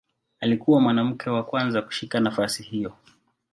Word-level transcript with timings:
Alikuwa 0.39 0.81
mwanamke 0.81 1.29
wa 1.29 1.43
kwanza 1.43 1.81
kushika 1.81 2.19
nafasi 2.19 2.63
hiyo. 2.63 2.93